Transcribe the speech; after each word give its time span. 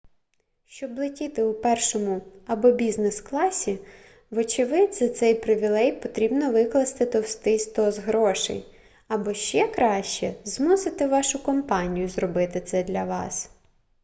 щоб 0.65 0.97
летіти 0.99 1.43
у 1.43 1.53
першому 1.53 2.21
або 2.47 2.71
бізнес-класі 2.71 3.79
вочевидь 4.31 4.93
за 4.95 5.09
цей 5.09 5.35
привілей 5.35 5.91
потрібно 5.91 6.51
викласти 6.51 7.05
товстий 7.05 7.59
стос 7.59 7.97
грошей 7.97 8.65
або 9.07 9.33
ще 9.33 9.67
краще 9.67 10.33
змусити 10.43 11.07
вашу 11.07 11.39
компанію 11.43 12.09
зробити 12.09 12.61
це 12.61 12.83
для 12.83 13.03
вас 13.03 13.49